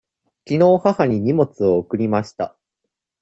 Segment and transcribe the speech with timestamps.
[0.45, 2.57] きのう母に荷物を送りました。